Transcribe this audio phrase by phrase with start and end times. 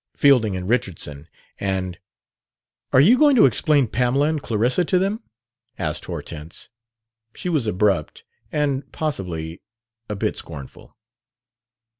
[0.15, 1.27] Fielding and Richardson
[1.59, 1.99] and"
[2.91, 5.21] "Are you going to explain Pamela and Clarissa to them?"
[5.77, 6.69] asked Hortense.
[7.35, 9.61] She was abrupt and possibly
[10.09, 10.91] a bit scornful.